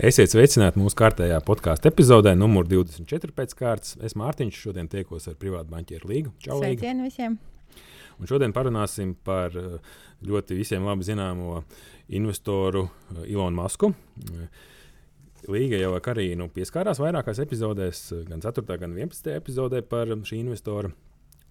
[0.00, 3.98] Esiet sveicināti mūsu kārtējā podkāstu epizodē, numur 24 pēc kārtas.
[4.00, 6.32] Es Mārtiņš šodien tiekos ar privātu banķieru līgu.
[6.40, 7.34] Čau, Sveicien visiem!
[8.16, 9.74] Un šodien parunāsim par eh,
[10.24, 11.58] ļoti visiem labi zināmo
[12.16, 13.92] investoru eh, Ilonu Masku.
[15.52, 18.64] Līga jau ar Karīnu pieskārās vairākās epizodēs, gan 4.
[18.80, 19.34] gan 11.
[19.36, 20.94] epizodē par šī investora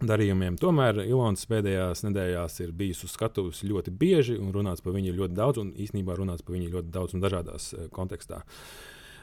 [0.05, 0.57] darījumiem.
[0.59, 5.35] Tomēr Ilons pēdējās nedēļās ir bijis uz skatuves ļoti bieži un runāts par viņu ļoti
[5.35, 8.41] daudz, un īsnībā runāts par viņu ļoti daudz un dažādās uh, kontekstā.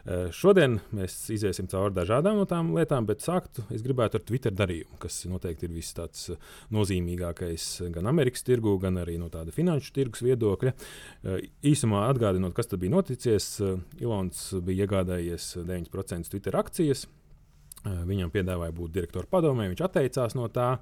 [0.06, 4.54] Uh, šodien mēs iesim cauri dažādām no tām lietām, bet sākt es gribētu ar Twitter
[4.54, 9.54] darījumu, kas noteikti ir viss tāds uh, nozīmīgākais gan Amerikas tirgu, gan arī no tāda
[9.56, 10.76] finanšu tirgus viedokļa.
[11.66, 13.54] Īsumā atgādinot, kas tad bija noticis,
[14.02, 17.08] Ilons bija iegādājies 9% Twitter akcijas
[17.86, 20.76] Viņam piedāvāja būt direktora padomē, viņš atteicās no tā,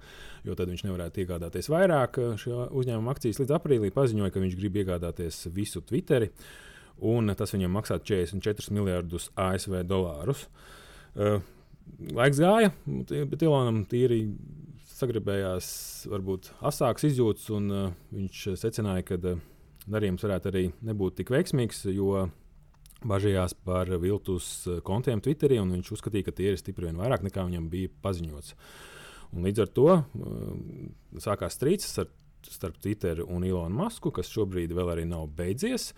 [0.47, 3.41] jo tad viņš nevarētu iegādāties vairāk šo uzņēmumu akcijas.
[3.43, 6.31] Līdz aprīlī paziņoja, ka viņš grib iegādāties visu Twitteri,
[7.05, 10.47] un tas viņam maksā 44 miljardus ASV dolārus.
[11.15, 14.23] Laiks gāja, bet Ilonam tīri
[14.95, 15.67] sagribējās
[16.13, 17.69] varbūt asāks izjūtas, un
[18.15, 19.19] viņš secināja, ka
[19.91, 22.29] darījums varētu arī nebūt tik veiksmīgs, jo
[23.09, 27.25] bažījās par viltus eh, kontiem Twitterī, un viņš uzskatīja, ka tie ir stipri vien vairāk
[27.27, 28.57] nekā viņam bija paziņots.
[29.35, 30.03] Un līdz ar to uh,
[31.19, 32.11] sākās strīds ar,
[32.47, 35.89] starp Twitter un Ilonu Masku, kas šobrīd vēl arī nav beidzies.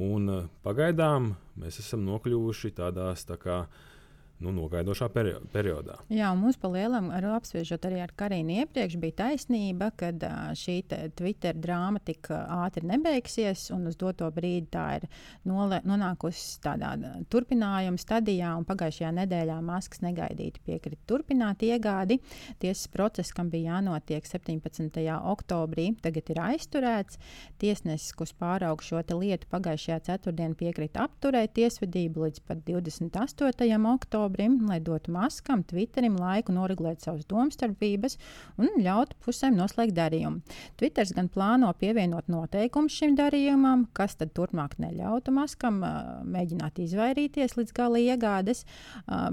[0.00, 3.93] Un, uh, pagaidām mēs esam nokļuvuši tādās tā kā uh,
[4.42, 5.96] nu, nogaidošā perio periodā.
[6.12, 10.10] Jā, un mums pa lielam, ar apspriežot arī ar Karinu iepriekš, bija taisnība, ka
[10.58, 10.76] šī
[11.16, 15.06] Twitter drāma tik ātri nebeigsies, un uz doto brīdi tā ir
[15.46, 16.94] nonākusi tādā
[17.32, 22.18] turpinājuma stadijā, un pagājušajā nedēļā Masks negaidīti piekrita turpināt iegādi.
[22.62, 25.00] Tiesas process, kam bija jānotiek 17.
[25.30, 27.20] oktobrī, tagad ir aizturēts.
[27.62, 33.78] Tiesnesis, kurš pārauga šo lietu pagājušajā ceturtdienā, piekrita apturēt tiesvedību līdz pat 28.
[33.94, 38.16] oktobrim oktobrim, lai dotu maskam, Twitterim laiku noregulēt savas domstarpības
[38.58, 40.40] un ļautu pusēm noslēgt darījumu.
[40.80, 47.56] Twitters gan plāno pievienot noteikumus šim darījumam, kas tad turpmāk neļautu maskam uh, mēģināt izvairīties
[47.58, 48.64] līdz gala iegādes,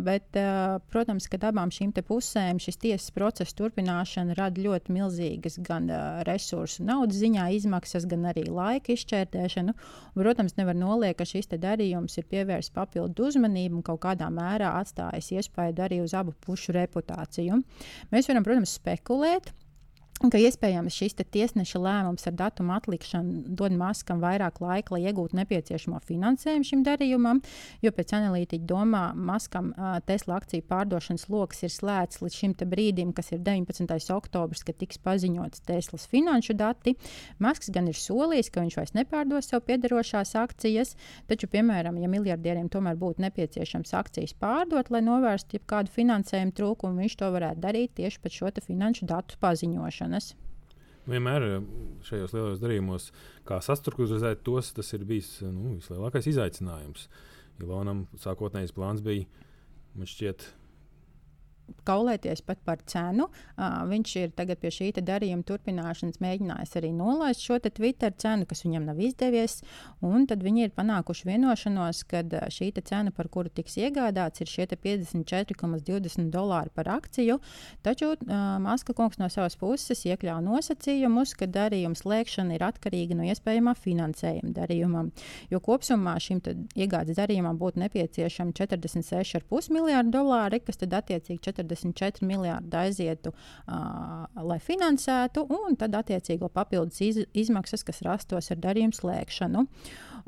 [0.04, 0.38] bet,
[0.92, 5.90] protams, ka abām šīm pusēm šis tiesas procesa turpināšana rada ļoti milzīgas gan
[6.28, 9.76] resursu, naudas ziņā izmaksas, gan arī laika izšķērdēšanu.
[10.16, 15.32] Protams, nevar noliekt, ka šis darījums ir pievērsts papildu uzmanību un kaut kādā mērā atstājis
[15.38, 17.62] iespaidu arī uz abu pušu reputāciju.
[18.14, 19.54] Mēs varam, protams, spekulēt,
[20.30, 25.98] ka iespējams šis tiesneša lēmums ar datumu atlikšanu dod Maskam vairāk laika, lai iegūtu nepieciešamo
[26.06, 27.40] finansējumu šim darījumam,
[27.82, 33.16] jo pēc analītiķa domā Maskam uh, Tesla akciju pārdošanas lokus ir slēgts līdz šim brīdim,
[33.18, 33.96] kas ir 19.
[34.14, 36.94] oktobris, kad tiks paziņots Teslas finanšu dati.
[37.42, 40.94] Masks gan ir solījis, ka viņš vairs nepārdos sev piederošās akcijas,
[41.32, 47.18] taču, piemēram, ja miljardieriem tomēr būtu nepieciešams akcijas pārdot, lai novērstu jebkādu finansējumu trūkumu, viņš
[47.24, 50.36] to varētu darīt tieši pēc šo finanšu datu paziņošanu zināšanas.
[51.10, 51.62] Vienmēr eh,
[52.06, 53.12] šajos lielos darījumos,
[53.48, 57.08] kā sastruktūrizēt tos, tas ir bijis nu, vislielākais izaicinājums.
[57.62, 59.26] Ilonam sākotnējais plāns bija,
[59.96, 60.46] man šķiet,
[61.88, 63.28] kaulēties pat par cenu.
[63.56, 68.66] Uh, viņš ir tagad pie šī darījuma turpināšanas mēģinājis arī nolaist šo Twitter cenu, kas
[68.66, 69.62] viņam nav izdevies.
[70.02, 76.32] Tad viņi ir panākuši vienošanos, ka šī cena, par kuru tiks iegādāts, ir šie 54,20
[76.34, 77.40] dolāri par akciju.
[77.84, 83.28] Taču uh, Maska kungs no savas puses iekļāva nosacījumus, ka darījuma slēgšana ir atkarīga no
[83.30, 85.12] iespējamā finansējuma darījumam.
[85.52, 86.42] Jo kopumā šim
[86.76, 94.60] iegādes darījumam būtu nepieciešami 46,5 miljardi dolāri, kas tad attiecīgi 44 miljardi aizietu, uh, lai
[94.62, 99.66] finansētu, un tad attiecīgo papildus iz, izmaksas, kas rastos ar darījumu slēgšanu.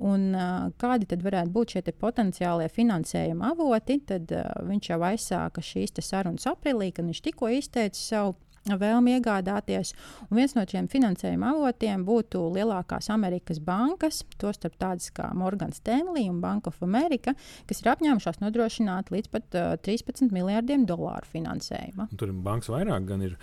[0.03, 4.00] Un, uh, kādi tad varētu būt šie potenciālie finansējuma avoti?
[4.09, 8.38] Tad uh, viņš jau aizsāka šīs sarunas aprīlī, kad viņš tikko izteica savu
[8.68, 9.94] vēlmi iegādāties.
[10.30, 16.30] Un viens no šiem finansējuma avotiem būtu lielākās Amerikas bankas, tostarp tādas kā Morgan Stanley
[16.31, 17.36] un Bank of America,
[17.69, 22.10] kas ir apņēmušās nodrošināt līdz pat uh, 13 miljardiem dolāru finansējuma.
[22.12, 23.39] Un tur ir bankas vairāk, gan ir.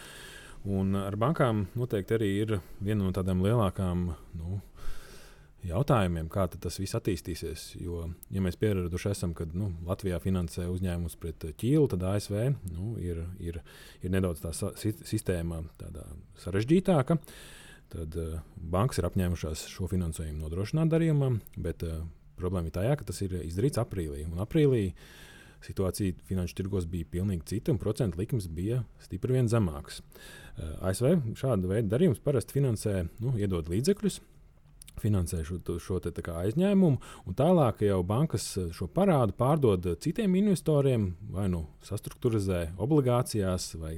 [0.68, 2.50] Un ar bankām noteikti arī ir
[2.84, 4.02] viena no tādām lielākām
[4.36, 4.58] nu,
[5.66, 7.64] jautājumiem, kā tas viss attīstīsies.
[7.80, 12.36] Jo, ja mēs pieraduši esam, ka nu, Latvijā finansē uzņēmumus pret ķīlu, tad ASV
[12.72, 13.60] nu, ir, ir,
[14.00, 15.62] ir nedaudz tā sistēma
[16.40, 17.18] sarežģītāka.
[17.90, 22.04] Tad uh, bankas ir apņēmušās šo finansējumu nodrošināt darījumam, bet uh,
[22.38, 24.22] problēma ir tajā, ka tas ir izdarīts aprīlī.
[24.30, 24.92] Un aprīlī
[25.66, 30.04] situācija finanšu tirgos bija pilnīgi cita, un procentu likmes bija stipri vien zemākas.
[30.54, 34.20] Uh, ASV šādu veidu darījumus parasti finansē, nu, iedod līdzekļus,
[35.00, 41.10] finansē šo, šo te, aizņēmumu, un tālāk jau bankas eh, šo parādu pārdod citiem investoriem,
[41.34, 43.94] vai nu sastruktūrizē obligācijās, vai,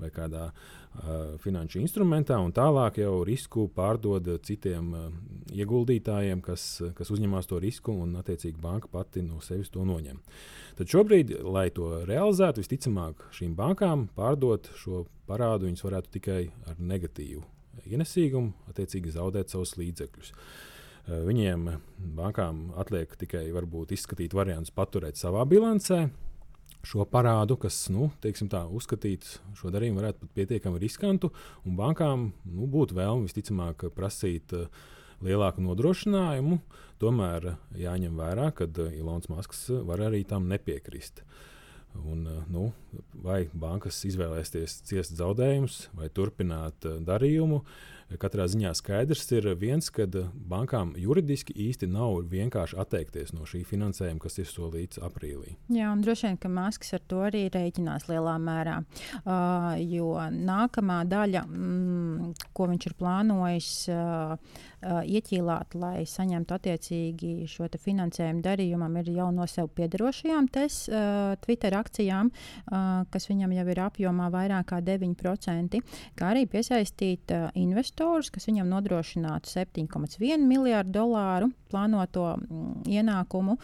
[0.00, 5.08] vai kādā uh, finanšu instrumentā, un tālāk jau risku pārdod citiem uh,
[5.54, 6.66] ieguldītājiem, kas,
[6.98, 10.20] kas uzņemas to risku, un attiecīgi banka pati no sevis to noņem.
[10.78, 16.40] Tad šobrīd, lai to realizētu, visticamāk šīm bankām pārdot šo parādu, viņas varētu tikai
[16.70, 17.44] ar negatīvu
[17.88, 20.32] ienesīgumu, attiecīgi zaudēt savus līdzekļus.
[20.34, 21.68] Eh, viņiem,
[22.16, 26.08] bankām, atliek tikai varbūt izskatīt variantus paturēt savā bilancē,
[26.84, 31.30] šo parādu, kas, nu, teiksim tā, uzskatīts šo darījumu varētu būt pietiekami riskantu,
[31.64, 34.68] un bankām nu, būtu vēlme visticamāk prasīt uh,
[35.24, 36.60] lielāku nodrošinājumu.
[37.02, 41.24] Tomēr jāņem vērā, ka Ilons Masks var arī tam nepiekrist.
[42.02, 42.68] Un, nu,
[43.22, 47.62] vai bankas izvēlēsies ciest zaudējumus, vai turpināt darījumu,
[48.20, 50.06] Katrā ziņā skaidrs ir viens, ka
[50.50, 55.56] bankām juridiski īsti nav vienkārši atteikties no šī finansējuma, kas ir solīts aprīlī.
[55.74, 58.76] Jā, un droši vien, ka Maskis ar to arī rēķinās lielā mērā.
[59.24, 67.34] Uh, jo nākamā daļa, mm, ko viņš ir plānojis uh, uh, ieķīlāt, lai saņemtu attiecīgi
[67.50, 73.56] šo finansējumu darījumam, ir jau no sev piedarošajām tes, uh, Twitter akcijām, uh, kas viņam
[73.58, 75.80] jau ir apjomā vairāk kā 9%,
[76.14, 83.56] kā arī piesaistīt uh, investorus investorus, kas viņam nodrošinātu 7,1 miljārdu dolāru plānoto mm, ienākumu.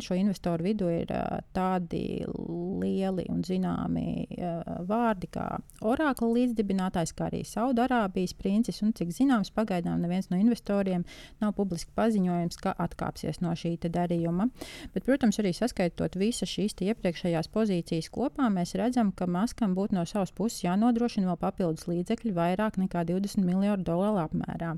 [0.00, 1.10] Šo investoru vidū ir
[1.52, 2.22] tādi
[2.80, 4.26] lieli un zināmi
[4.88, 8.80] vārdi kā Oracle līdzdibinātājs, kā arī Saudārābijas princis.
[8.84, 11.04] Un, cik zināms, pagaidām neviens no investoriem
[11.40, 14.48] nav publiski paziņojums, ka atkāpsies no šī darījuma.
[14.94, 20.04] Bet, protams, arī saskaitot visas šīs iepriekšējās pozīcijas kopā, mēs redzam, ka Maskam būtu no
[20.08, 24.74] savas puses jānodrošina vēl papildus līdzekļi vairāk nekā 20 miljonu miljardu dolāru apmērā.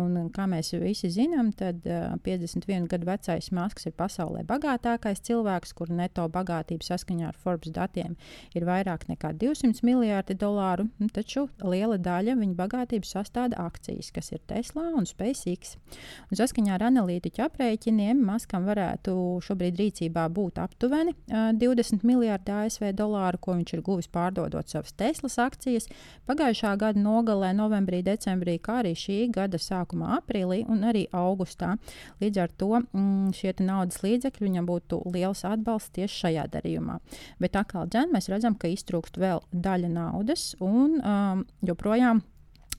[0.00, 5.74] Un, kā mēs visi zinām, tad uh, 51 gadu vecais Masks ir pasaulē bagātākais cilvēks,
[5.74, 8.16] kura neto bagātība saskaņā ar Forbes datiem
[8.54, 14.42] ir vairāk nekā 200 miljardi dolāru, taču liela daļa viņa bagātības sastāda akcijas, kas ir
[14.46, 15.76] Tesla un SpaceX.
[16.30, 19.14] Un saskaņā ar analītiķu aprēķiniem Maskam varētu
[19.44, 24.94] šobrīd rīcībā būt aptuveni uh, 20 miljardi ASV dolāru, ko viņš ir guvis pārdodot savas
[24.98, 25.86] Teslas akcijas.
[26.26, 31.76] Pagājušā gada nogalē, novembrī, decembrī decembrī, kā arī šī gada sākumā, aprīlī un arī augustā.
[32.22, 36.98] Līdz ar to mm, šie naudas līdzekļi viņam būtu liels atbalsts tieši šajā darījumā.
[37.40, 42.22] Bet atkal dzen, mēs redzam, ka iztrūkst vēl daļa naudas un um, joprojām.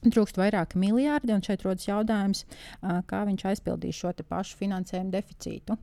[0.06, 5.78] Trūkst vairāki miljardi, un šeit rodas jautājums, uh, kā viņš aizpildīs šo pašu finansējumu deficītu.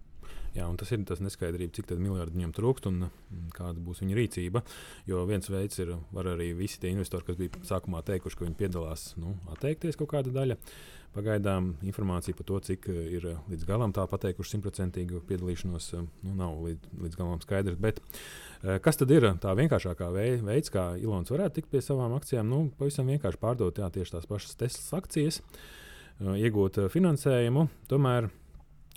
[0.53, 3.07] Jā, tas ir tas neskaidrība, cik miljardu viņam trūkst un
[3.55, 4.61] kāda būs viņa rīcība.
[5.09, 8.59] Jo viens veids ir, var arī visi tie investori, kas bija sākumā teikuši, ka viņi
[8.59, 10.59] piedalās, nu, atteikties kaut kāda daļa.
[11.13, 16.94] Pagaidām informācija par to, cik ir līdz galam tā pateikuši simtprocentīgu piedalīšanos, nu, nav līdz,
[17.01, 17.78] līdz galam skaidrs.
[17.81, 18.01] Bet,
[18.85, 22.49] kas tad ir tā vienkāršākā veids, kā Ilons varētu tikt pie savām akcijām?
[22.49, 25.42] Nu, pavisam vienkārši pārdot jā, tieši tās pašas Teslas akcijas,
[26.21, 27.68] iegūt finansējumu.
[27.94, 28.31] Tomēr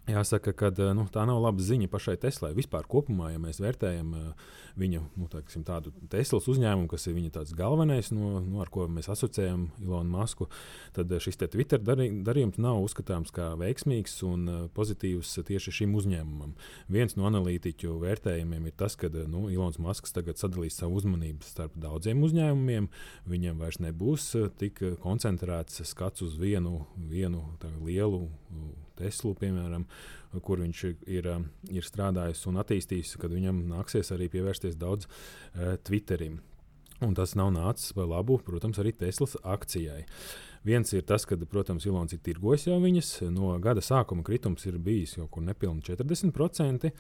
[0.07, 2.53] Jāsaka, ka eh, nu, tā nav laba ziņa pašai Teslai.
[2.55, 4.45] Vispār kopumā, ja mēs vērtējam uh,
[4.79, 9.09] viņu nu, tāksim, tādu Teslas uzņēmumu, kas ir viņa galvenais, no, no ar ko mēs
[9.11, 10.47] asociējam Ilonu Masku,
[10.95, 14.47] tad eh, šis te Twitter darī, darījums nav uzskatāms kā veiksmīgs un
[14.77, 16.55] pozitīvs tieši šim uzņēmumam.
[16.93, 21.75] Viens no analītiķu vērtējumiem ir tas, ka nu, Ilons Masks tagad sadalīs savu uzmanību starp
[21.83, 22.87] daudziem uzņēmumiem.
[23.27, 24.31] Viņam vairs nebūs
[24.63, 27.43] tik koncentrēts skats uz vienu, vienu
[27.83, 28.29] lielu
[28.97, 29.85] Teslu, piemēram,
[30.45, 31.31] kur viņš ir,
[31.69, 36.41] ir strādājis un attīstījis, kad viņam nāksies arī pievērsties daudz uh, Twitterim.
[37.05, 40.07] Un tas nav nācis par labu, protams, arī Teslas akcijai.
[40.67, 43.11] Viens ir tas, ka, protams, Ilons ir tirgojis jau viņas.
[43.31, 46.91] No gada sākuma kritums ir bijis jau kur nepilni 40%.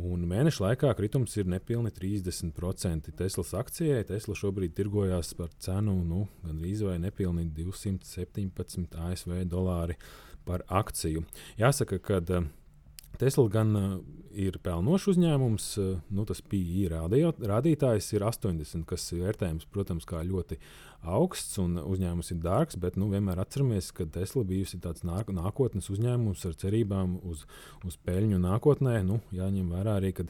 [0.00, 3.10] Un mēneša laikā kritums ir nepilni 30%.
[3.18, 9.96] Teslas akcijai Tesla šobrīd tirgojās par cenu nu, gandrīz vai nepilni 217 ASV dolāri
[10.48, 11.24] par akciju.
[11.60, 12.48] Jāsaka, ka uh,
[13.20, 13.88] Tesla gan uh,
[14.32, 20.22] ir pelnošs uzņēmums, uh, nu, tas PI rādītājs ir 80, kas ir vērtējums, protams, kā
[20.24, 20.56] ļoti
[21.00, 25.90] augsts un uzņēmums ir dārgs, bet nu, vienmēr atceramies, ka Tesla bijusi tāds nāk, nākotnes
[25.92, 27.44] uzņēmums ar cerībām uz,
[27.84, 28.98] uz peļņu nākotnē.
[29.04, 30.28] Nu, jāņem vērā arī, ka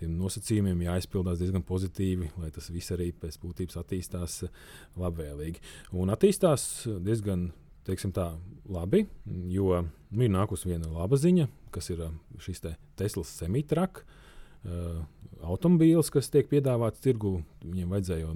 [0.00, 4.42] tiem nosacījumiem jāizpildās diezgan pozitīvi, lai tas viss arī pēc būtības attīstās
[5.00, 5.62] labvēlīgi.
[6.00, 7.50] Un attīstās diezgan
[7.86, 8.32] teiksim tā,
[8.70, 9.06] labi,
[9.52, 14.04] jo nu, ir nākusi viena laba ziņa, kas ir um, šis te Teslas semitraks.
[14.62, 15.00] Uh,
[15.42, 18.34] automobīls, kas tiek piedāvāts tirgu, viņiem vajadzēja jau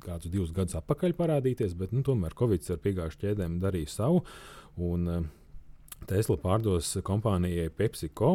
[0.00, 4.22] kādus divus gadus atpakaļ parādīties, bet nu, tomēr Covid ar piegājušu ķēdēm darīja savu.
[4.80, 5.28] Un, uh,
[6.08, 8.32] Tesla pārdos kompānijai PepsiCo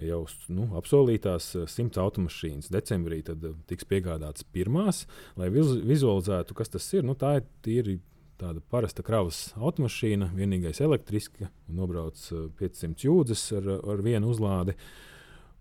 [0.00, 0.20] jau
[0.52, 2.70] nu, apsolītās simts automašīnas.
[2.72, 5.04] Decembrī tad tiks piegādātas pirmās,
[5.40, 7.04] lai vizualizētu, kas tas ir.
[7.06, 7.98] Nu, tā ir tīri
[8.40, 12.20] tāda parasta kravas automašīna, vienīgais elektriska, nobrauc
[12.60, 14.76] 500 eh, jūdzes ar, ar vienu uzlādi.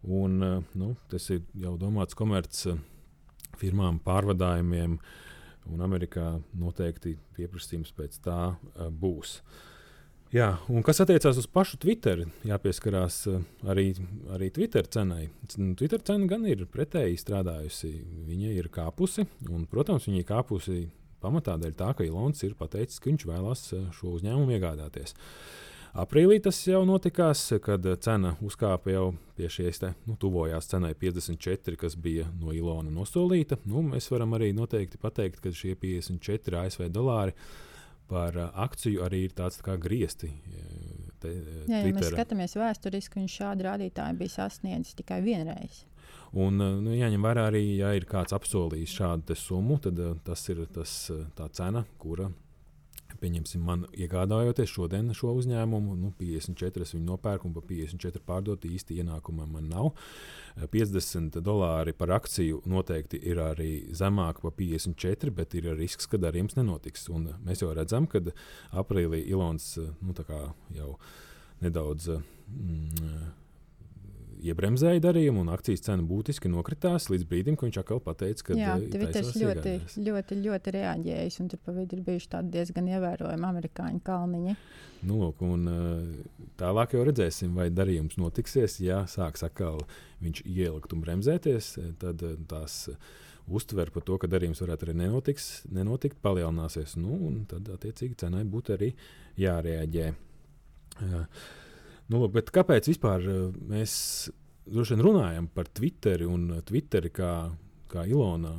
[0.07, 2.79] Un, eh, nu, tas ir jau domāts komerc eh,
[4.05, 4.99] pārvadājumiem,
[5.69, 8.39] un Amerikā noteikti pieprasījums pēc tā
[8.89, 9.39] būs.
[10.33, 13.23] Jā, un kas attiecās uz pašu Twitter, jāpieskarās
[13.65, 13.87] arī,
[14.29, 15.27] arī Twitter cenai.
[15.49, 17.89] Twitter cena gan ir pretēji strādājusi.
[18.29, 20.77] Viņa ir kāpusi, un, protams, viņa ir kāpusi
[21.23, 25.15] Pamatā dēļ tā, ka Ilons ir pateicis, ka viņš vēlās eh, šo uzņēmumu iegādāties.
[25.99, 31.79] Aprīlī tas jau notikās, kad cena uzkāpa jau pie šīs te, nu, tuvojās cenai 54,
[31.81, 33.57] kas bija no Ilona nosolīta.
[33.65, 37.33] Nu, mēs varam arī noteikti pateikt, ka šie 54 ASV dolāri
[38.09, 40.29] par eh, akciju arī ir tāds tā kā griezti.
[40.29, 41.33] Eh, te,
[41.69, 45.83] Jā, ja mēs skatāmies vēsturiski, viņš šādu rādītāju bija sasniedzis tikai vienreiz.
[46.37, 50.45] Un, eh, nu, jāņem vērā arī, ja ir kāds apsolījis šādu summu, tad uh, tas
[50.51, 52.29] ir tas, uh, tā cena, kura,
[53.19, 58.67] pieņemsim, man iegādājoties šodien šo uzņēmumu, nu, 54 es viņu nopērku un pa 54 pārdot
[58.69, 59.89] īsti ienākuma man nav.
[60.71, 66.57] 50 dolāri par akciju noteikti ir arī zemāk par 54, bet ir risks, ka darījums
[66.59, 67.09] nenotiks.
[67.13, 68.21] Un mēs jau redzam, ka
[68.83, 70.15] aprīlī Ilons nu,
[70.77, 70.95] jau
[71.63, 72.13] nedaudz.
[72.49, 73.29] Mm,
[74.39, 78.75] iebremzēja darījumu, un akcijas cena būtiski nokritās līdz brīdim, kad viņš atkal pateica, ka Jā,
[78.79, 79.73] Twitters ļoti,
[80.07, 84.55] ļoti, ļoti reaģējis, un tur pa vidu ir bijuši tādi diezgan ievērojami amerikāņu kalniņi.
[85.07, 88.79] Nu, lūk, un, eh, tālāk jau redzēsim, vai darījums notiksies.
[88.83, 89.85] Ja sāks atkal
[90.23, 92.87] viņš ielikt un bremzēties, eh, tad eh, tās
[93.49, 96.97] uztver par to, ka darījums varētu arī nenotiks, nenotikt, palielināsies.
[97.01, 98.93] Nu, tad, attiecīgi, cenai būtu arī
[99.39, 100.13] jārēģē.
[100.99, 101.23] Jā.
[102.09, 103.93] Nu, bet kāpēc vispār eh, mēs
[104.69, 107.33] vien runājam par Twitteri un Twitteri kā,
[107.89, 108.55] kā Ilona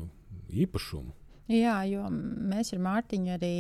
[0.50, 1.19] īpašumu?
[1.50, 3.54] Jā, jo mēs ar Mārtiņu arī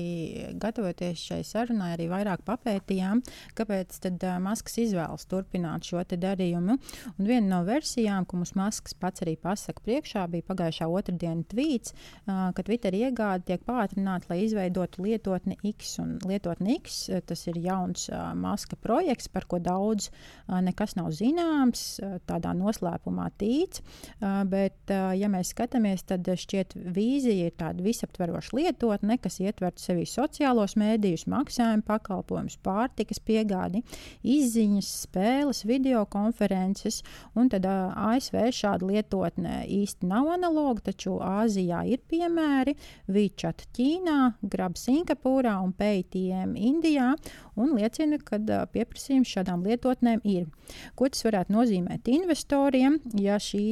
[0.62, 3.18] gatavoties šai sarunai, arī vairāk papētījām,
[3.58, 6.76] kāpēc tad uh, Masks izvēlas turpināt šo darījumu.
[7.16, 11.96] Un viena no versijām, ko mums Masks pats arī pasaka priekšā, bija pagājušā otrdiena tvīts,
[11.96, 15.96] uh, ka Twitter iegāde tiek pātrināta, lai izveidotu lietotni X.
[15.98, 21.10] Un lietotni X tas ir jauns uh, Maska projekts, par ko daudz uh, nekas nav
[21.18, 23.82] zināms, uh, tādā noslēpumā tīts.
[24.20, 29.40] Uh, bet, uh, ja mēs skatāmies, tad šķiet vīzija ir tāda tāda visaptveroša lietotne, kas
[29.40, 33.82] ietvertu sevī sociālos mēdījus, maksājumu pakalpojumus, pārtikas piegādi,
[34.22, 37.02] izziņas, spēles, video konferences.
[37.50, 42.76] Tad uh, ASV šāda lietotne īsti nav analoga, taču Āzijā ir piemēri.
[43.08, 47.14] WeChat Ķīnā, Grab Singapūrā un Paytm Indijā
[47.56, 48.38] un liecina, ka
[48.72, 50.46] pieprasījums šādām lietotnēm ir.
[50.94, 53.64] Ko tas varētu nozīmēt investoriem, ja šī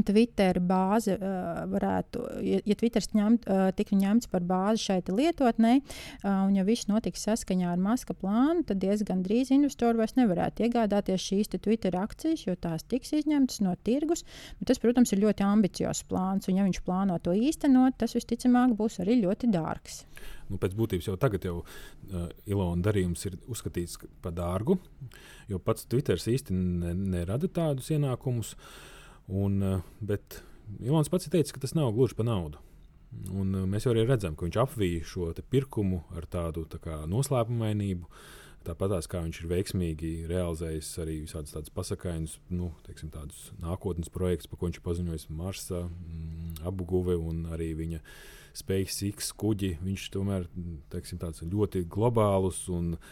[0.00, 5.82] Twitter bāze uh, varētu, ja, ja Twitter ņemt, uh, tiktu ņemts par bāzi šai lietotnei,
[5.82, 10.64] uh, un ja viss notiks saskaņā ar Maska plānu, tad diezgan drīz investori vairs nevarētu
[10.64, 14.24] iegādāties šīs Twitter akcijas, jo tās tiks izņemtas no tirgus.
[14.64, 19.02] Tas, protams, ir ļoti ambiciozs plāns, un ja viņš plāno to īstenot, tas visticamāk būs
[19.04, 20.06] arī ļoti dārgs.
[20.48, 24.78] Nu, pēc būtības jau tagad jau uh, Ilona darījums ir uzskatīts par dārgu,
[25.52, 28.56] jo pats Twitter īsti ne, nerada tādus ienākumus.
[28.56, 28.88] Uh,
[29.28, 30.42] Un, eh, bet
[30.80, 32.60] Ilons pats teica, ka tas nav gluži par naudu.
[33.30, 37.02] Un eh, mēs jau arī redzam, ka viņš apvīja šo pirkumu ar tādu tā kā,
[37.10, 38.08] noslēpumainību.
[38.62, 44.46] Tāpat kā viņš ir veiksmīgi realizējis arī visādus tādus pasakāņus, nu, teiksim, tādus nākotnes projektus,
[44.46, 47.98] par ko viņš ir paziņojis Marsa, mm, apguve un arī viņa
[48.54, 49.72] SpaceX kuģi.
[49.82, 50.46] Viņš tomēr
[50.94, 51.18] teiksim,
[51.50, 53.10] ļoti globālus un uh,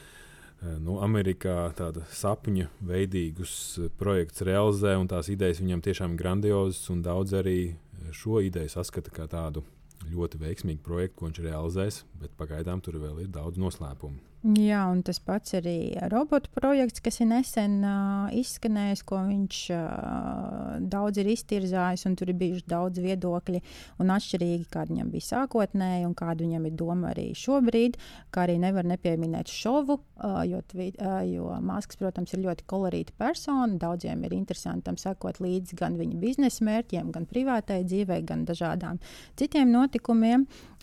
[0.62, 7.00] nu, Amerikā tāda sapņu veidīgus eh, projekts realizē, un tās idejas viņam tiešām grandiozas, un
[7.04, 9.64] daudz arī eh, šo ideju saskata kā tādu
[10.08, 14.30] ļoti veiksmīgu projektu, ko viņš realizēs, bet pagaidām tur vēl ir daudz noslēpumu.
[14.40, 20.78] Jā, un tas pats arī robotu projekts, kas ir nesen uh, izskanējis, ko viņš uh,
[20.80, 23.60] daudz ir iztirzājis, un tur ir bijuši daudz viedokļi
[24.00, 27.98] un atšķirīgi, kāda viņam bija sākotnēji un kāda viņam ir doma arī šobrīd.
[28.32, 33.76] Kā arī nevar nepieminēt šovu, uh, jo, uh, jo Masks, protams, ir ļoti kolorīta persona.
[33.84, 39.04] Daudziem ir interesanti tam sekot līdzi gan viņa biznesa mērķiem, gan privātai dzīvei, gan dažādām
[39.36, 39.89] citiem notikumiem.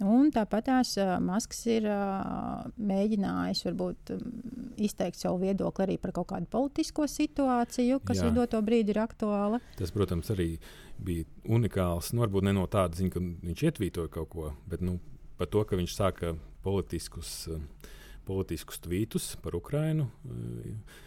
[0.04, 1.88] Un tāpat tās Masks ir
[2.78, 4.12] mēģinājis varbūt
[4.84, 8.30] izteikt savu viedokli arī par kaut kādu politisko situāciju, kas Jā.
[8.30, 9.62] ir doto brīdi ir aktuāla.
[9.80, 10.58] Tas, protams, arī
[11.00, 12.12] bija unikāls.
[12.14, 15.00] Nu, varbūt ne no tāda ziņa, ka viņš ietvītoja kaut ko, bet nu,
[15.40, 16.36] par to, ka viņš sāka
[16.66, 17.34] politiskus,
[18.28, 20.10] politiskus tvītus par Ukrajinu.
[20.28, 21.06] Uh,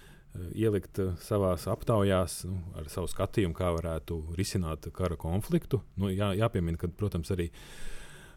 [0.55, 5.83] ielikt uh, savā aptaujās nu, ar savu skatījumu, kā varētu risināt kara konfliktu.
[6.01, 7.51] Nu, jā, jāpiemina, ka, protams, arī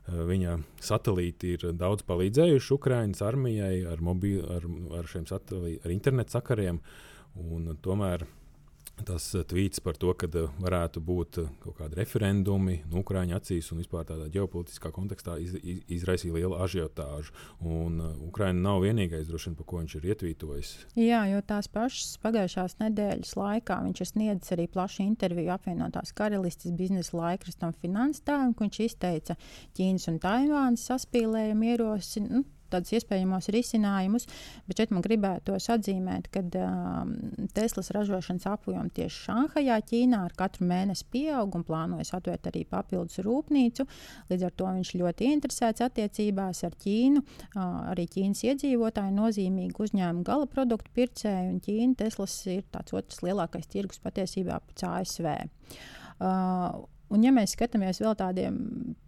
[0.04, 4.66] Eh, viņa satelīti ir daudz palīdzējuši Ukraiņas armijai ar, mobili, ar,
[5.00, 6.82] ar šiem satelītiem, ar internetu sakariem.
[7.82, 8.26] Tomēr
[9.02, 13.36] tas eh, tvīts par to, ka eh, varētu būt eh, kaut kādi referendumi no Ukrāņu
[13.38, 17.34] acīs un vispār tādā ģeopolitiskā kontekstā iz, iz, izraisīja lielu ažiotāžu.
[17.66, 20.74] Un Ukraina nav vienīgais, droši vien, par ko viņš ir ietvītojis.
[21.00, 26.76] Jā, jo tās pašas pagājušās nedēļas laikā viņš ir sniedzis arī plašu interviju apvienotās karalistes
[26.78, 29.38] biznesa laikrakstam Finanstāvam, kur viņš izteica
[29.78, 32.44] Ķīnas un Taivānas saspīlējumu ierosinājumu.
[32.44, 34.28] Nu, tādus iespējamos risinājumus.
[34.68, 37.14] Bet šeit man gribētos atzīmēt, ka um,
[37.56, 43.22] Teslas ražošanas apjoma tieši Šanhajā, Ķīnā ar katru mēnesi pieaug un plānojas atvērt arī papildus
[43.26, 43.88] rūpnīcu.
[44.32, 47.24] Līdz ar to viņš ļoti interesēts attiecībās ar Ķīnu.
[47.54, 47.64] Uh,
[47.94, 53.70] arī Ķīnas iedzīvotāji nozīmīgi uzņēma gala produktu pircēju, un Ķīna Teslas ir tāds otrs lielākais
[53.72, 55.30] tirgus patiesībā pēc ASV.
[56.24, 58.56] Uh, Un, ja mēs skatāmies vēl tādiem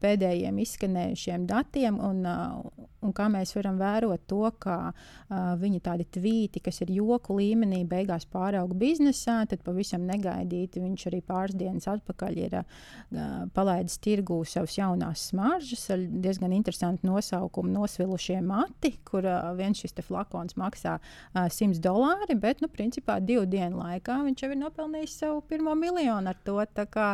[0.04, 6.62] pēdējiem izskanējušiem datiem, un, un kā mēs varam vērot to, ka uh, viņi tādi tvīti,
[6.66, 12.38] kas ir joku līmenī, beigās pārauga biznesā, tad pavisam negaidīti viņš arī pāris dienas atpakaļ
[12.44, 12.68] ir uh,
[13.56, 19.98] palaidis tirgū savas jaunās smaržas ar diezgan interesantu nosaukumu Nosvilušie mati, kur uh, viens šis
[20.06, 25.20] flakons maksā uh, 100 dolāri, bet, nu, principā divu dienu laikā viņš jau ir nopelnījis
[25.24, 26.62] savu pirmo miljonu ar to.
[26.76, 27.10] Tā kā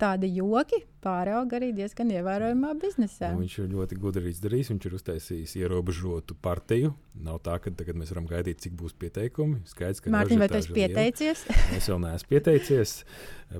[0.00, 3.30] tādi joki pārauga arī diezgan ievērojamā biznesā.
[3.32, 4.70] Nu, viņš ir ļoti gudri izdarījis.
[4.72, 6.92] Viņš ir uztaisījis ierobežotu partiju.
[7.24, 9.62] Nav tā, ka tagad mēs varam gaidīt, cik būs pieteikumi.
[9.68, 11.44] Skaidrs, ka Mārtiņ, vai tu esi pieteicies?
[11.78, 12.94] es vēl neesmu pieteicies.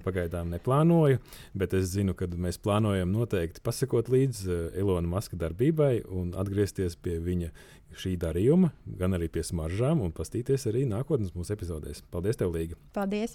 [0.05, 1.19] Pagaidām neplānoju,
[1.59, 6.95] bet es zinu, ka mēs plānojam noteikti pasakot līdzi eh, Ilona Maska darbībai un atgriezties
[7.01, 7.51] pie viņa
[7.99, 12.05] šī darījuma, gan arī pie smaržām un pastīties arī nākotnes mūsu epizodēs.
[12.15, 12.79] Paldies, tev, Līga!
[12.95, 13.35] Paldies!